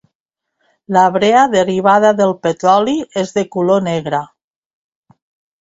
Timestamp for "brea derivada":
1.17-2.11